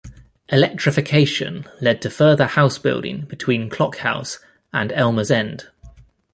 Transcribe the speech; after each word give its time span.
Electrification 0.49 1.63
led 1.79 2.01
to 2.01 2.09
further 2.09 2.47
house 2.47 2.79
building 2.79 3.21
between 3.25 3.69
Clock 3.69 3.97
House 3.97 4.39
and 4.73 4.91
Elmers 4.91 5.29
End. 5.29 5.67